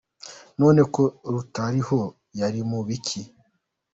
[0.59, 1.03] None ko
[1.33, 1.99] rutariho
[2.39, 3.21] yari mu biki?